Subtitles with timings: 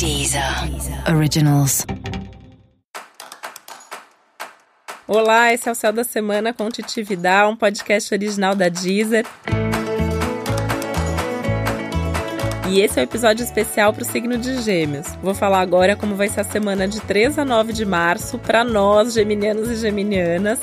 [0.00, 0.42] Deezer
[1.14, 1.84] Originals.
[5.06, 9.26] Olá, esse é o Céu da Semana com Titi Vidal, um podcast original da Deezer.
[12.70, 15.06] E esse é o um episódio especial para o signo de Gêmeos.
[15.22, 18.64] Vou falar agora como vai ser a semana de 3 a 9 de março para
[18.64, 20.58] nós, geminianos e geminianas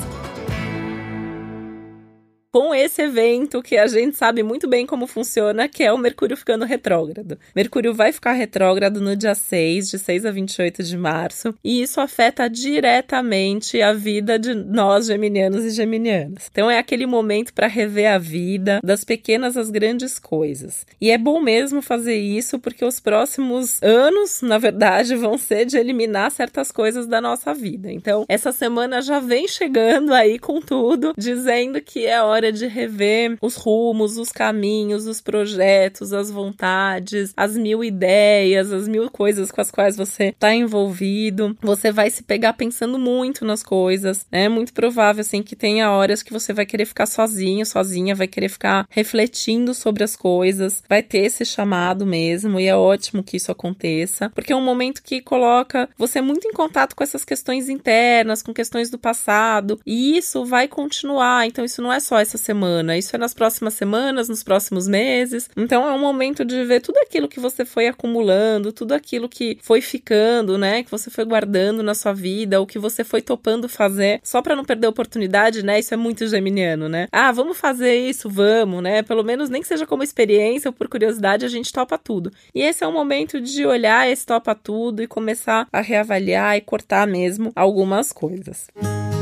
[2.50, 6.36] com esse evento que a gente sabe muito bem como funciona, que é o Mercúrio
[6.36, 7.38] ficando retrógrado.
[7.54, 12.00] Mercúrio vai ficar retrógrado no dia 6, de 6 a 28 de março, e isso
[12.00, 16.48] afeta diretamente a vida de nós geminianos e geminianas.
[16.50, 20.86] Então é aquele momento para rever a vida, das pequenas às grandes coisas.
[21.00, 25.76] E é bom mesmo fazer isso porque os próximos anos, na verdade, vão ser de
[25.76, 27.92] eliminar certas coisas da nossa vida.
[27.92, 32.66] Então, essa semana já vem chegando aí com tudo, dizendo que é hora hora de
[32.66, 39.50] rever os rumos, os caminhos, os projetos, as vontades, as mil ideias, as mil coisas
[39.50, 41.56] com as quais você está envolvido.
[41.60, 44.24] Você vai se pegar pensando muito nas coisas.
[44.30, 48.28] É muito provável assim que tenha horas que você vai querer ficar sozinho, sozinha, vai
[48.28, 53.36] querer ficar refletindo sobre as coisas, vai ter esse chamado mesmo e é ótimo que
[53.36, 57.68] isso aconteça, porque é um momento que coloca você muito em contato com essas questões
[57.68, 61.46] internas, com questões do passado, e isso vai continuar.
[61.46, 65.48] Então isso não é só essa semana, isso é nas próximas semanas, nos próximos meses.
[65.56, 69.58] Então é um momento de ver tudo aquilo que você foi acumulando, tudo aquilo que
[69.62, 73.68] foi ficando, né, que você foi guardando na sua vida, o que você foi topando
[73.68, 75.78] fazer, só para não perder a oportunidade, né?
[75.78, 77.08] Isso é muito geminiano, né?
[77.10, 79.02] Ah, vamos fazer isso, vamos, né?
[79.02, 82.30] Pelo menos nem que seja como experiência ou por curiosidade, a gente topa tudo.
[82.54, 86.60] E esse é o momento de olhar esse topa tudo e começar a reavaliar e
[86.60, 88.68] cortar mesmo algumas coisas.
[88.76, 89.17] Música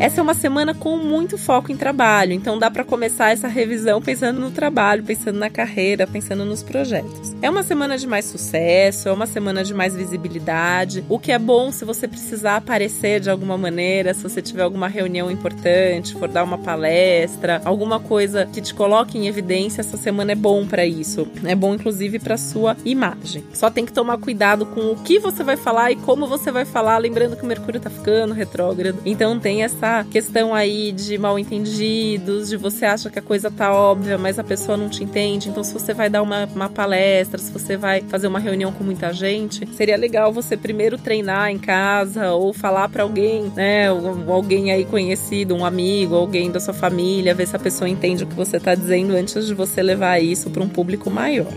[0.00, 4.00] essa é uma semana com muito foco em trabalho, então dá para começar essa revisão
[4.00, 7.34] pensando no trabalho, pensando na carreira, pensando nos projetos.
[7.42, 11.38] É uma semana de mais sucesso, é uma semana de mais visibilidade, o que é
[11.38, 16.28] bom se você precisar aparecer de alguma maneira, se você tiver alguma reunião importante, for
[16.28, 20.86] dar uma palestra, alguma coisa que te coloque em evidência, essa semana é bom para
[20.86, 21.26] isso.
[21.44, 23.42] É bom inclusive para sua imagem.
[23.52, 26.64] Só tem que tomar cuidado com o que você vai falar e como você vai
[26.64, 29.00] falar, lembrando que o Mercúrio tá ficando retrógrado.
[29.04, 33.72] Então tem essa questão aí de mal entendidos, de você acha que a coisa tá
[33.72, 35.48] óbvia, mas a pessoa não te entende.
[35.48, 38.84] Então, se você vai dar uma, uma palestra, se você vai fazer uma reunião com
[38.84, 43.88] muita gente, seria legal você primeiro treinar em casa ou falar para alguém, né?
[43.88, 48.26] Alguém aí conhecido, um amigo, alguém da sua família, ver se a pessoa entende o
[48.26, 51.52] que você tá dizendo antes de você levar isso para um público maior.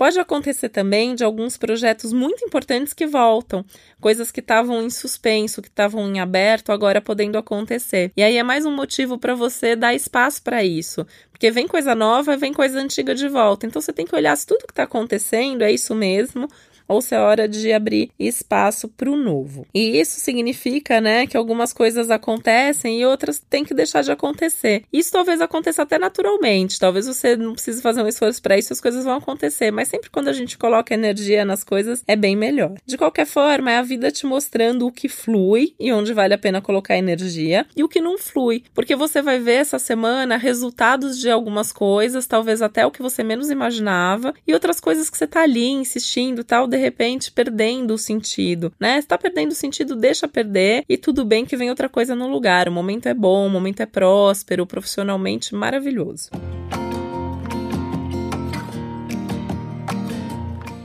[0.00, 3.62] Pode acontecer também de alguns projetos muito importantes que voltam,
[4.00, 8.10] coisas que estavam em suspenso, que estavam em aberto, agora podendo acontecer.
[8.16, 11.94] E aí é mais um motivo para você dar espaço para isso, porque vem coisa
[11.94, 13.66] nova, vem coisa antiga de volta.
[13.66, 16.48] Então você tem que olhar se tudo que está acontecendo é isso mesmo,
[16.90, 19.64] ou se é hora de abrir espaço para o novo.
[19.72, 24.82] E isso significa, né, que algumas coisas acontecem e outras têm que deixar de acontecer.
[24.92, 28.80] Isso talvez aconteça até naturalmente, talvez você não precise fazer um esforço para isso, as
[28.80, 32.74] coisas vão acontecer, mas sempre quando a gente coloca energia nas coisas é bem melhor.
[32.84, 36.38] De qualquer forma, é a vida te mostrando o que flui e onde vale a
[36.38, 41.18] pena colocar energia e o que não flui, porque você vai ver essa semana resultados
[41.20, 45.26] de algumas coisas, talvez até o que você menos imaginava, e outras coisas que você
[45.26, 49.00] tá ali insistindo, tal, de repente perdendo o sentido, né?
[49.00, 52.28] Se tá perdendo o sentido, deixa perder e tudo bem que vem outra coisa no
[52.28, 52.68] lugar.
[52.68, 56.30] O momento é bom, o momento é próspero, profissionalmente maravilhoso.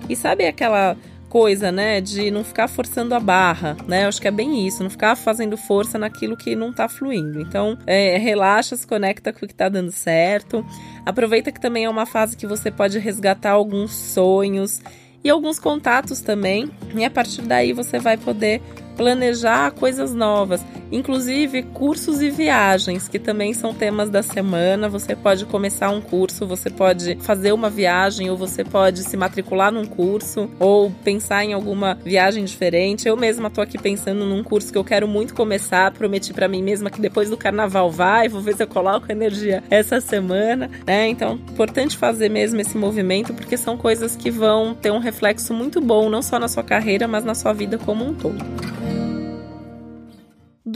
[0.07, 0.95] E sabe aquela
[1.35, 4.05] coisa, né, de não ficar forçando a barra, né?
[4.05, 7.41] Eu acho que é bem isso, não ficar fazendo força naquilo que não tá fluindo.
[7.41, 10.65] Então, é, relaxa, se conecta com o que tá dando certo.
[11.05, 14.81] Aproveita que também é uma fase que você pode resgatar alguns sonhos
[15.25, 16.69] e alguns contatos também.
[16.95, 18.61] E a partir daí você vai poder
[18.95, 24.89] planejar coisas novas, inclusive cursos e viagens, que também são temas da semana.
[24.89, 29.71] Você pode começar um curso, você pode fazer uma viagem, ou você pode se matricular
[29.71, 33.07] num curso, ou pensar em alguma viagem diferente.
[33.07, 36.61] Eu mesma tô aqui pensando num curso que eu quero muito começar, prometi para mim
[36.61, 41.07] mesma que depois do carnaval vai, vou ver se eu coloco energia essa semana, né?
[41.07, 45.81] Então, importante fazer mesmo esse movimento, porque são coisas que vão ter um reflexo muito
[45.81, 48.43] bom, não só na sua carreira, mas na sua vida como um todo.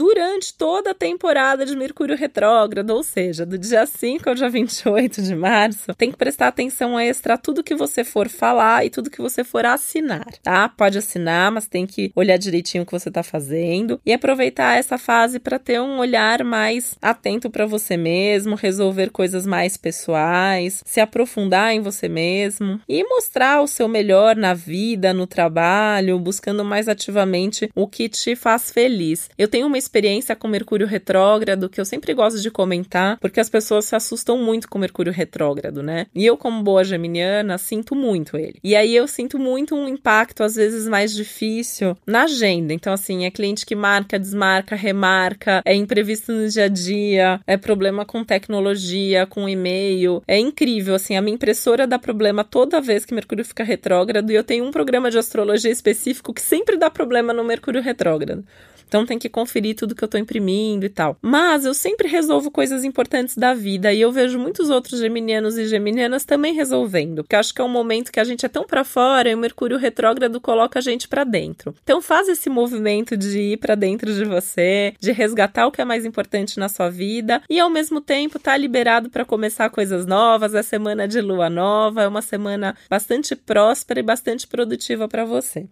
[0.00, 5.20] Durante toda a temporada de Mercúrio retrógrado, ou seja, do dia 5 ao dia 28
[5.20, 9.10] de março, tem que prestar atenção extra a tudo que você for falar e tudo
[9.10, 10.70] que você for assinar, tá?
[10.70, 14.96] Pode assinar, mas tem que olhar direitinho o que você está fazendo e aproveitar essa
[14.96, 20.98] fase para ter um olhar mais atento para você mesmo, resolver coisas mais pessoais, se
[20.98, 26.88] aprofundar em você mesmo e mostrar o seu melhor na vida, no trabalho, buscando mais
[26.88, 29.28] ativamente o que te faz feliz.
[29.36, 33.50] Eu tenho uma experiência com Mercúrio retrógrado que eu sempre gosto de comentar, porque as
[33.50, 36.06] pessoas se assustam muito com Mercúrio retrógrado, né?
[36.14, 38.60] E eu, como boa geminiana, sinto muito ele.
[38.62, 42.72] E aí eu sinto muito um impacto, às vezes, mais difícil na agenda.
[42.72, 47.56] Então, assim, é cliente que marca, desmarca, remarca, é imprevisto no dia a dia, é
[47.56, 50.22] problema com tecnologia, com e-mail.
[50.26, 54.36] É incrível, assim, a minha impressora dá problema toda vez que Mercúrio fica retrógrado e
[54.36, 58.44] eu tenho um programa de astrologia específico que sempre dá problema no Mercúrio retrógrado.
[58.90, 61.16] Então tem que conferir tudo que eu tô imprimindo e tal.
[61.22, 65.68] Mas eu sempre resolvo coisas importantes da vida e eu vejo muitos outros geminianos e
[65.68, 68.82] geminianas também resolvendo, porque acho que é um momento que a gente é tão para
[68.82, 71.72] fora e o Mercúrio retrógrado coloca a gente para dentro.
[71.84, 75.84] Então faz esse movimento de ir para dentro de você, de resgatar o que é
[75.84, 80.52] mais importante na sua vida e ao mesmo tempo tá liberado para começar coisas novas.
[80.52, 85.68] É semana de lua nova, é uma semana bastante próspera e bastante produtiva para você.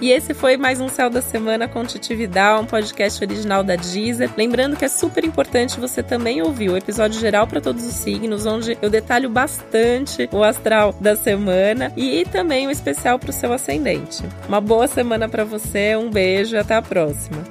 [0.00, 3.76] E esse foi mais um Céu da Semana com Titi Vidal, um podcast original da
[3.76, 4.30] Deezer.
[4.36, 8.44] Lembrando que é super importante você também ouvir o episódio geral para todos os signos,
[8.44, 13.52] onde eu detalho bastante o astral da semana e também o especial para o seu
[13.52, 14.22] ascendente.
[14.48, 17.42] Uma boa semana para você, um beijo e até a próxima.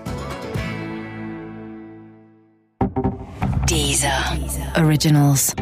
[3.66, 4.12] Deezer.
[4.78, 5.56] Originals.